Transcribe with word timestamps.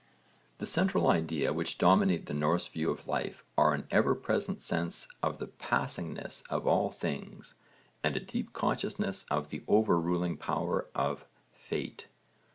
The 0.57 0.65
central 0.65 1.07
ideas 1.11 1.53
which 1.53 1.77
dominate 1.77 2.25
the 2.25 2.33
Norse 2.33 2.65
view 2.65 2.89
of 2.89 3.07
life 3.07 3.43
are 3.55 3.75
an 3.75 3.85
ever 3.91 4.15
present 4.15 4.59
sense 4.59 5.07
of 5.21 5.37
the 5.37 5.45
passingness 5.45 6.41
of 6.49 6.65
all 6.65 6.89
things 6.89 7.53
and 8.03 8.17
a 8.17 8.19
deep 8.19 8.51
consciousness 8.51 9.27
of 9.29 9.51
the 9.51 9.63
over 9.67 9.99
ruling 9.99 10.37
power 10.37 10.87
of 10.95 11.25
Fate. 11.53 12.07